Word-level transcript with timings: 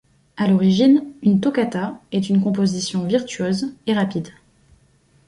À 0.35 0.47
l'origine, 0.47 1.03
une 1.21 1.41
toccata 1.41 2.01
est 2.11 2.27
une 2.27 2.41
composition, 2.41 3.05
virtuose 3.05 3.75
et 3.85 3.93
rapide. 3.93 4.29